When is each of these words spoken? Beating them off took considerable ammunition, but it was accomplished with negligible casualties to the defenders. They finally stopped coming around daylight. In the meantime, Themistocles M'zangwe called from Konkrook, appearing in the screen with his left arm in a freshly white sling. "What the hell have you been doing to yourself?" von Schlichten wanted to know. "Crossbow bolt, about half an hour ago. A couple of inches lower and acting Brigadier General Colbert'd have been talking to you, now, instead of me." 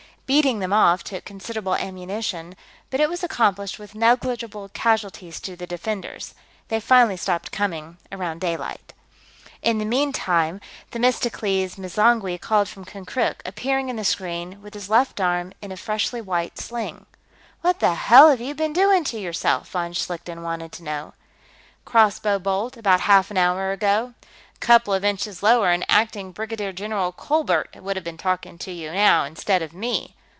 Beating 0.31 0.59
them 0.59 0.71
off 0.71 1.03
took 1.03 1.25
considerable 1.25 1.75
ammunition, 1.75 2.55
but 2.89 3.01
it 3.01 3.09
was 3.09 3.21
accomplished 3.21 3.77
with 3.77 3.93
negligible 3.95 4.69
casualties 4.69 5.41
to 5.41 5.57
the 5.57 5.67
defenders. 5.67 6.33
They 6.69 6.79
finally 6.79 7.17
stopped 7.17 7.51
coming 7.51 7.97
around 8.13 8.39
daylight. 8.39 8.93
In 9.61 9.77
the 9.77 9.83
meantime, 9.83 10.61
Themistocles 10.91 11.75
M'zangwe 11.77 12.39
called 12.39 12.69
from 12.69 12.85
Konkrook, 12.85 13.41
appearing 13.45 13.89
in 13.89 13.97
the 13.97 14.05
screen 14.05 14.61
with 14.61 14.73
his 14.73 14.89
left 14.89 15.19
arm 15.19 15.51
in 15.61 15.69
a 15.69 15.75
freshly 15.75 16.21
white 16.21 16.57
sling. 16.57 17.07
"What 17.59 17.81
the 17.81 17.95
hell 17.95 18.29
have 18.29 18.39
you 18.39 18.55
been 18.55 18.71
doing 18.71 19.03
to 19.03 19.19
yourself?" 19.19 19.69
von 19.71 19.91
Schlichten 19.91 20.43
wanted 20.43 20.71
to 20.73 20.83
know. 20.83 21.13
"Crossbow 21.83 22.39
bolt, 22.39 22.77
about 22.77 23.01
half 23.01 23.31
an 23.31 23.37
hour 23.37 23.73
ago. 23.73 24.13
A 24.55 24.59
couple 24.59 24.93
of 24.93 25.03
inches 25.03 25.43
lower 25.43 25.71
and 25.71 25.85
acting 25.89 26.31
Brigadier 26.31 26.71
General 26.71 27.11
Colbert'd 27.11 27.67
have 27.75 28.03
been 28.05 28.17
talking 28.17 28.57
to 28.59 28.71
you, 28.71 28.93
now, 28.93 29.25
instead 29.25 29.61
of 29.61 29.73
me." 29.73 30.15